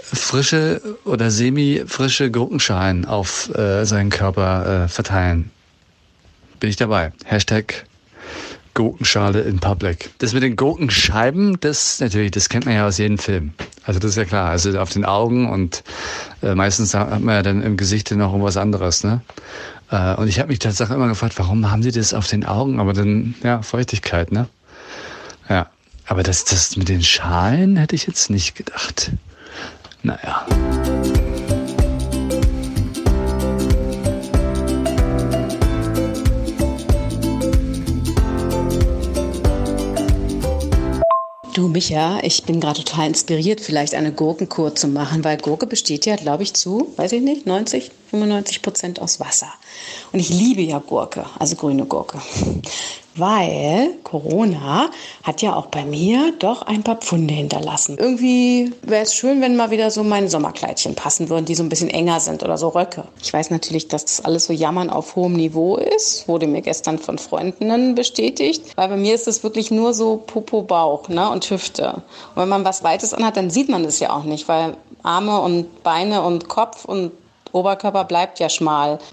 frische 0.04 0.82
oder 1.06 1.32
semi-frische 1.32 2.32
Gurkenschalen 2.32 3.06
auf 3.06 3.50
äh, 3.56 3.86
seinen 3.86 4.10
Körper 4.10 4.84
äh, 4.84 4.88
verteilen? 4.90 5.52
Bin 6.60 6.70
ich 6.70 6.76
dabei. 6.76 7.14
Hashtag 7.26 7.86
Gurkenschale 8.74 9.42
in 9.42 9.60
Public. 9.60 10.12
Das 10.20 10.34
mit 10.34 10.44
den 10.44 10.56
Gurkenscheiben, 10.56 11.60
das 11.60 12.00
natürlich, 12.00 12.32
das 12.32 12.50
kennt 12.50 12.66
man 12.66 12.76
ja 12.76 12.88
aus 12.88 12.98
jedem 12.98 13.18
Film. 13.18 13.54
Also 13.84 14.00
das 14.00 14.12
ist 14.12 14.18
ja 14.18 14.26
klar. 14.26 14.50
Also 14.50 14.78
auf 14.80 14.92
den 14.92 15.06
Augen 15.06 15.50
und 15.50 15.84
äh, 16.42 16.56
meistens 16.56 16.94
hat 16.94 17.22
man 17.22 17.36
ja 17.36 17.42
dann 17.42 17.62
im 17.62 17.78
Gesicht 17.78 18.12
noch 18.12 18.32
irgendwas 18.32 18.58
anderes. 18.58 19.04
Ne? 19.04 19.22
Äh, 19.90 20.16
und 20.16 20.28
ich 20.28 20.40
habe 20.40 20.50
mich 20.50 20.60
tatsächlich 20.60 20.96
immer 20.96 21.08
gefragt, 21.08 21.34
warum 21.38 21.70
haben 21.70 21.84
sie 21.84 21.92
das 21.92 22.14
auf 22.14 22.28
den 22.28 22.46
Augen? 22.46 22.80
Aber 22.80 22.94
dann, 22.94 23.36
ja, 23.44 23.62
Feuchtigkeit, 23.62 24.32
ne? 24.32 24.48
Ja. 25.50 25.68
Aber 26.08 26.24
das, 26.24 26.44
das 26.44 26.76
mit 26.76 26.90
den 26.90 27.04
Schalen 27.04 27.78
hätte 27.78 27.96
ich 27.96 28.06
jetzt 28.06 28.30
nicht 28.30 28.56
gedacht. 28.56 29.12
Naja. 30.04 30.46
Du 41.54 41.68
Micha, 41.68 42.20
ich 42.24 42.44
bin 42.44 42.62
gerade 42.62 42.82
total 42.82 43.08
inspiriert, 43.08 43.60
vielleicht 43.60 43.94
eine 43.94 44.14
Gurkenkur 44.14 44.74
zu 44.74 44.88
machen, 44.88 45.26
weil 45.26 45.36
Gurke 45.36 45.68
besteht 45.68 46.06
ja, 46.06 46.16
glaube 46.16 46.44
ich, 46.44 46.54
zu, 46.54 46.94
weiß 46.96 47.12
ich 47.12 47.22
nicht, 47.22 47.46
90, 47.46 47.92
95 48.12 48.62
Prozent 48.62 49.02
aus 49.02 49.20
Wasser. 49.20 49.52
Und 50.12 50.20
ich 50.20 50.30
liebe 50.30 50.62
ja 50.62 50.80
Gurke, 50.80 51.26
also 51.40 51.56
grüne 51.56 51.86
Gurke 51.86 52.22
weil 53.16 53.96
Corona 54.04 54.90
hat 55.24 55.42
ja 55.42 55.56
auch 55.56 55.68
bei 55.68 55.84
mir 55.84 56.34
doch 56.40 56.62
ein 56.64 56.84
paar 56.84 56.98
Pfunde 56.98 57.34
hinterlassen. 57.34 57.98
Irgendwie 58.00 58.72
wäre 58.84 59.04
es 59.04 59.14
schön, 59.14 59.42
wenn 59.42 59.56
mal 59.56 59.72
wieder 59.72 59.92
so 59.92 60.04
meine 60.04 60.30
Sommerkleidchen 60.30 60.96
passen 60.96 61.30
würden, 61.30 61.46
die 61.46 61.56
so 61.56 61.64
ein 61.64 61.70
bisschen 61.70 61.90
enger 61.90 62.20
sind 62.20 62.44
oder 62.44 62.58
so 62.58 62.70
Röcke. 62.70 63.04
Ich 63.22 63.34
weiß 63.34 63.50
natürlich, 63.50 63.88
dass 63.88 64.06
das 64.06 64.26
alles 64.26 64.46
so 64.46 64.54
Jammern 64.54 64.90
auf 64.90 65.16
hohem 65.16 65.34
Niveau 65.34 65.78
ist, 65.78 66.28
wurde 66.28 66.48
mir 66.48 66.62
gestern 66.62 67.00
von 67.00 67.18
Freundinnen 67.18 67.96
bestätigt, 67.96 68.64
weil 68.76 68.88
bei 68.88 68.98
mir 68.98 69.14
ist 69.14 69.28
es 69.28 69.44
wirklich 69.44 69.72
nur 69.72 69.94
so 69.94 70.18
Popo, 70.18 70.62
Bauch 70.62 71.10
ne, 71.10 71.30
und 71.30 71.50
Hüfte. 71.50 72.02
Und 72.36 72.42
wenn 72.42 72.50
man 72.50 72.66
was 72.66 72.84
Weites 72.84 73.14
anhat, 73.14 73.36
dann 73.36 73.50
sieht 73.50 73.70
man 73.70 73.84
das 73.84 74.00
ja 74.00 74.16
auch 74.16 74.24
nicht, 74.24 74.48
weil 74.48 74.78
Arme 75.04 75.42
und 75.42 75.84
Beine 75.84 76.22
und 76.22 76.48
Kopf 76.48 76.86
und 76.86 77.12
Oberkörper 77.52 78.06
bleibt 78.06 78.40
ja 78.40 78.50
schmal. 78.50 79.00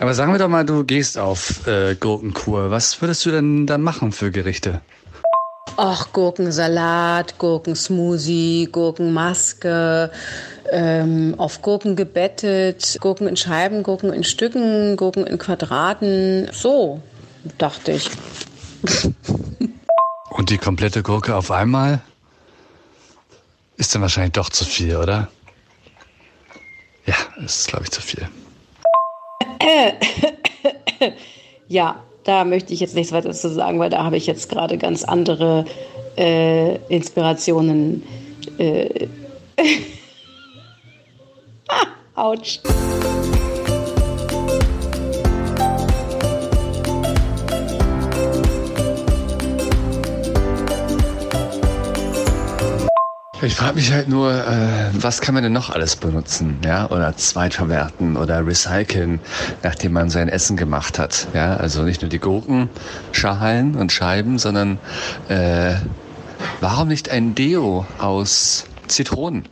Aber 0.00 0.12
sagen 0.12 0.32
wir 0.32 0.38
doch 0.38 0.48
mal, 0.48 0.64
du 0.64 0.84
gehst 0.84 1.18
auf 1.18 1.66
äh, 1.66 1.94
Gurkenkur. 1.94 2.70
Was 2.70 3.00
würdest 3.00 3.24
du 3.26 3.30
denn 3.30 3.66
dann 3.66 3.80
machen 3.82 4.12
für 4.12 4.30
Gerichte? 4.30 4.80
Ach, 5.76 6.12
Gurkensalat, 6.12 7.38
Gurkensmoothie, 7.38 8.68
Gurkenmaske, 8.70 10.10
ähm, 10.70 11.34
auf 11.38 11.62
Gurken 11.62 11.96
gebettet, 11.96 12.98
Gurken 13.00 13.26
in 13.26 13.36
Scheiben, 13.36 13.82
Gurken 13.82 14.12
in 14.12 14.24
Stücken, 14.24 14.96
Gurken 14.96 15.26
in 15.26 15.38
Quadraten. 15.38 16.48
So, 16.52 17.00
dachte 17.58 17.92
ich. 17.92 18.10
Und 20.30 20.50
die 20.50 20.58
komplette 20.58 21.02
Gurke 21.02 21.34
auf 21.34 21.50
einmal? 21.50 22.00
Ist 23.76 23.94
dann 23.94 24.02
wahrscheinlich 24.02 24.32
doch 24.32 24.50
zu 24.50 24.64
viel, 24.64 24.96
oder? 24.96 25.28
Ja, 27.14 27.44
ist, 27.44 27.68
glaube 27.68 27.84
ich, 27.84 27.90
zu 27.90 28.02
viel. 28.02 28.28
ja, 31.68 32.02
da 32.24 32.44
möchte 32.44 32.72
ich 32.72 32.80
jetzt 32.80 32.94
nichts 32.94 33.12
weiter 33.12 33.32
zu 33.32 33.50
sagen, 33.50 33.78
weil 33.78 33.90
da 33.90 34.04
habe 34.04 34.16
ich 34.16 34.26
jetzt 34.26 34.48
gerade 34.48 34.78
ganz 34.78 35.04
andere 35.04 35.64
äh, 36.16 36.76
Inspirationen. 36.88 38.02
Äh, 38.58 39.08
Autsch. 42.14 42.60
Ich 53.46 53.56
frage 53.56 53.74
mich 53.74 53.92
halt 53.92 54.08
nur, 54.08 54.32
äh, 54.32 54.88
was 54.94 55.20
kann 55.20 55.34
man 55.34 55.42
denn 55.42 55.52
noch 55.52 55.68
alles 55.68 55.96
benutzen, 55.96 56.60
ja, 56.64 56.88
oder 56.88 57.14
zweitverwerten 57.14 58.16
oder 58.16 58.46
recyceln, 58.46 59.20
nachdem 59.62 59.92
man 59.92 60.08
sein 60.08 60.30
Essen 60.30 60.56
gemacht 60.56 60.98
hat, 60.98 61.28
ja, 61.34 61.54
also 61.56 61.82
nicht 61.82 62.00
nur 62.00 62.08
die 62.08 62.20
Gurken, 62.20 62.70
Schalen 63.12 63.74
und 63.74 63.92
Scheiben, 63.92 64.38
sondern 64.38 64.78
äh, 65.28 65.74
warum 66.60 66.88
nicht 66.88 67.10
ein 67.10 67.34
Deo 67.34 67.86
aus 67.98 68.64
Zitronen, 68.88 69.44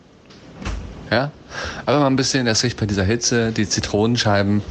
ja, 1.11 1.31
aber 1.85 2.01
mal 2.01 2.07
ein 2.07 2.17
bisschen, 2.17 2.47
das 2.47 2.63
riecht 2.63 2.81
bei 2.81 2.87
dieser 2.87 3.05
Hitze, 3.05 3.53
die 3.53 3.69
Zitronenscheiben 3.69 4.63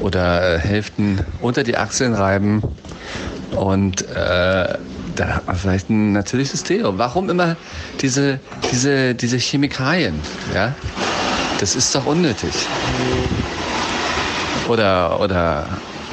oder 0.00 0.54
äh, 0.54 0.58
Hälften 0.58 1.20
unter 1.42 1.64
die 1.64 1.76
Achseln 1.76 2.14
reiben 2.14 2.62
und 3.56 4.08
äh, 4.08 4.78
da 5.16 5.36
hat 5.36 5.46
man 5.46 5.56
vielleicht 5.56 5.90
ein 5.90 6.12
natürliches 6.12 6.62
Deo. 6.62 6.98
Warum 6.98 7.30
immer 7.30 7.56
diese, 8.00 8.40
diese, 8.70 9.14
diese 9.14 9.38
Chemikalien? 9.38 10.20
Ja? 10.54 10.74
Das 11.60 11.76
ist 11.76 11.94
doch 11.94 12.06
unnötig. 12.06 12.52
Oder, 14.68 15.20
oder, 15.20 15.66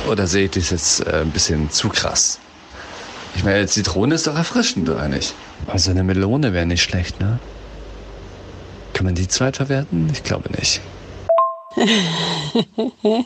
oder 0.10 0.28
sehe 0.28 0.46
ich 0.46 0.52
das 0.52 0.70
jetzt 0.70 1.08
äh, 1.08 1.22
ein 1.22 1.32
bisschen 1.32 1.70
zu 1.72 1.90
krass? 1.90 2.40
Ich 3.36 3.44
meine, 3.44 3.66
Zitrone 3.66 4.16
ist 4.16 4.28
doch 4.28 4.36
erfrischend, 4.36 4.90
oder 4.90 5.08
nicht? 5.08 5.34
Also 5.68 5.92
eine 5.92 6.04
Melone 6.04 6.54
wäre 6.54 6.66
nicht 6.66 6.84
schlecht, 6.84 7.20
ne? 7.20 7.40
Kann 8.94 9.06
man 9.06 9.16
die 9.16 9.28
zweitverwerten? 9.28 10.10
Ich 10.12 10.24
glaube 10.24 10.52
nicht. 10.52 10.82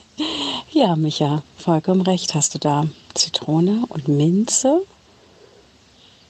ja, 0.71 0.95
Micha, 0.95 1.41
vollkommen 1.57 2.01
recht 2.01 2.35
hast 2.35 2.53
du 2.53 2.59
da. 2.59 2.85
Zitrone 3.15 3.83
und 3.89 4.07
Minze 4.07 4.81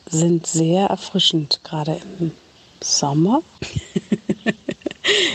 sind 0.10 0.48
sehr 0.48 0.88
erfrischend, 0.88 1.62
gerade 1.64 2.00
im 2.20 2.32
Sommer. 2.82 3.42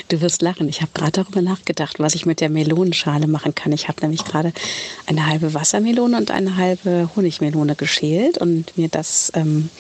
Du 0.09 0.21
wirst 0.21 0.43
lachen. 0.43 0.69
Ich 0.69 0.81
habe 0.81 0.91
gerade 0.93 1.13
darüber 1.13 1.43
nachgedacht, 1.43 2.01
was 2.01 2.17
ich 2.17 2.27
mit 2.27 2.41
der 2.41 2.51
Melonenschale 2.51 3.29
machen 3.29 3.55
kann. 3.55 3.71
Ich 3.71 3.87
habe 3.87 4.01
nämlich 4.03 4.25
gerade 4.25 4.53
eine 5.07 5.27
halbe 5.27 5.55
Wassermelone 5.55 6.17
und 6.17 6.31
eine 6.33 6.57
halbe 6.57 7.09
Honigmelone 7.15 7.77
geschält 7.77 8.39
und 8.39 8.77
mir 8.77 8.89
das 8.89 9.31
ähm, 9.37 9.71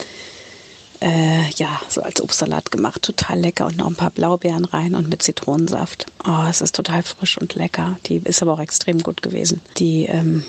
äh, 1.00 1.50
ja 1.56 1.80
so 1.88 2.02
als 2.02 2.22
Obstsalat 2.22 2.70
gemacht. 2.70 3.02
Total 3.02 3.40
lecker 3.40 3.66
und 3.66 3.78
noch 3.78 3.88
ein 3.88 3.96
paar 3.96 4.10
Blaubeeren 4.10 4.64
rein 4.64 4.94
und 4.94 5.08
mit 5.08 5.22
Zitronensaft. 5.22 6.06
Oh, 6.24 6.46
es 6.48 6.60
ist 6.60 6.76
total 6.76 7.02
frisch 7.02 7.36
und 7.38 7.54
lecker. 7.56 7.98
Die 8.06 8.16
ist 8.16 8.42
aber 8.42 8.52
auch 8.52 8.60
extrem 8.60 9.02
gut 9.02 9.22
gewesen, 9.22 9.60
die 9.78 10.04
ähm, 10.04 10.44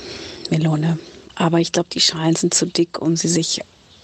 Melone. 0.51 0.99
Aber 1.33 1.59
ich 1.59 1.71
glaube, 1.71 1.89
die 1.89 2.01
Schalen 2.01 2.35
sind 2.35 2.53
zu 2.53 2.67
dick, 2.67 3.01
um 3.01 3.15
sie 3.15 3.29
sich 3.29 3.61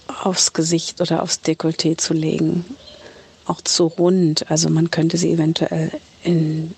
aufs 0.08 0.52
Gesicht 0.52 1.00
oder 1.00 1.22
aufs 1.22 1.40
Dekolleté 1.42 1.96
zu 1.96 2.14
legen. 2.14 2.64
Auch 3.46 3.60
zu 3.60 3.86
rund. 3.86 4.50
Also 4.50 4.68
man 4.68 4.90
könnte 4.90 5.16
sie 5.16 5.32
eventuell 5.32 5.90
in, 6.22 6.74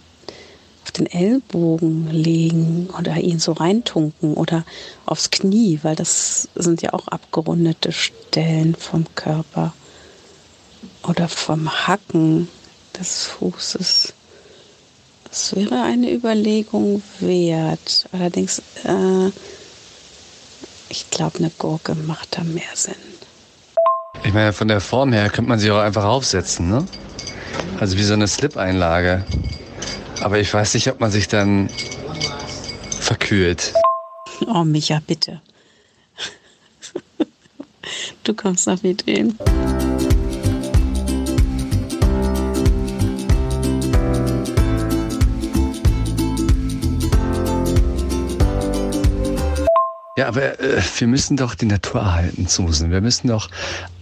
auf 0.84 0.92
den 0.92 1.06
Ellbogen 1.06 2.10
legen 2.10 2.88
oder 2.98 3.16
ihn 3.16 3.38
so 3.38 3.52
reintunken 3.52 4.34
oder 4.34 4.64
aufs 5.06 5.30
Knie, 5.30 5.80
weil 5.82 5.96
das 5.96 6.48
sind 6.54 6.82
ja 6.82 6.92
auch 6.92 7.08
abgerundete 7.08 7.92
Stellen 7.92 8.74
vom 8.74 9.04
Körper. 9.14 9.74
Oder 11.02 11.28
vom 11.28 11.86
Hacken 11.86 12.48
des 12.98 13.24
Fußes. 13.24 14.12
Das 15.24 15.54
wäre 15.54 15.82
eine 15.82 16.12
Überlegung 16.12 17.02
wert. 17.20 18.06
Allerdings, 18.12 18.60
äh, 18.84 19.30
ich 20.88 21.08
glaube, 21.10 21.38
eine 21.38 21.50
Gurke 21.50 21.94
macht 21.94 22.36
da 22.36 22.42
mehr 22.42 22.62
Sinn. 22.74 23.09
Ich 24.22 24.34
meine, 24.34 24.52
von 24.52 24.68
der 24.68 24.80
Form 24.80 25.12
her 25.12 25.30
könnte 25.30 25.48
man 25.48 25.58
sie 25.58 25.70
auch 25.70 25.80
einfach 25.80 26.04
aufsetzen, 26.04 26.68
ne? 26.68 26.86
Also 27.80 27.96
wie 27.96 28.02
so 28.02 28.12
eine 28.12 28.28
Slip-Einlage. 28.28 29.24
Aber 30.20 30.38
ich 30.38 30.52
weiß 30.52 30.74
nicht, 30.74 30.88
ob 30.88 31.00
man 31.00 31.10
sich 31.10 31.28
dann 31.28 31.70
verkühlt. 32.90 33.72
Oh, 34.46 34.64
Micha, 34.64 35.00
bitte. 35.06 35.40
Du 38.22 38.34
kommst 38.34 38.68
auf 38.68 38.84
Ideen. 38.84 39.36
Ja, 50.20 50.28
aber 50.28 50.60
äh, 50.60 50.82
wir 50.98 51.06
müssen 51.06 51.38
doch 51.38 51.54
die 51.54 51.64
Natur 51.64 52.02
erhalten, 52.02 52.46
Susan. 52.46 52.90
Wir 52.90 53.00
müssen 53.00 53.28
doch 53.28 53.48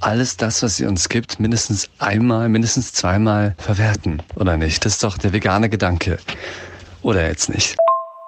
alles 0.08 0.38
das, 0.38 0.62
was 0.62 0.76
sie 0.76 0.86
uns 0.86 1.10
gibt, 1.10 1.38
mindestens 1.38 1.90
einmal, 1.98 2.48
mindestens 2.48 2.94
zweimal 2.94 3.54
verwerten, 3.58 4.22
oder 4.36 4.56
nicht? 4.56 4.84
Das 4.84 4.94
ist 4.94 5.04
doch 5.04 5.18
der 5.18 5.34
vegane 5.34 5.68
Gedanke. 5.68 6.18
Oder 7.02 7.28
jetzt 7.28 7.50
nicht? 7.50 7.76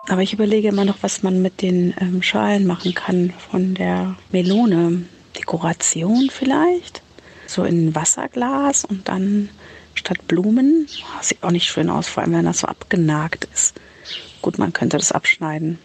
Aber 0.08 0.20
ich 0.20 0.34
überlege 0.34 0.68
immer 0.68 0.84
noch, 0.84 0.98
was 1.00 1.22
man 1.22 1.40
mit 1.40 1.62
den 1.62 1.94
ähm, 1.98 2.22
Schalen 2.22 2.66
machen 2.66 2.94
kann 2.94 3.32
von 3.50 3.74
der 3.74 4.14
Melone. 4.30 5.04
Dekoration 5.38 6.28
vielleicht? 6.30 7.00
So 7.46 7.64
in 7.64 7.94
Wasserglas 7.94 8.84
und 8.84 9.08
dann 9.08 9.48
statt 9.94 10.28
Blumen. 10.28 10.86
Oh, 10.86 11.22
sieht 11.22 11.42
auch 11.42 11.50
nicht 11.50 11.66
schön 11.66 11.88
aus, 11.88 12.08
vor 12.08 12.22
allem 12.22 12.34
wenn 12.34 12.44
das 12.44 12.60
so 12.60 12.66
abgenagt 12.66 13.48
ist. 13.54 13.80
Gut, 14.42 14.58
man 14.58 14.74
könnte 14.74 14.98
das 14.98 15.12
abschneiden. 15.12 15.78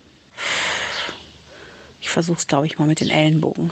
Ich 2.01 2.09
versuche 2.09 2.39
es, 2.39 2.47
glaube 2.47 2.65
ich, 2.67 2.77
mal 2.77 2.87
mit 2.87 2.99
den 2.99 3.09
Ellenbogen. 3.09 3.71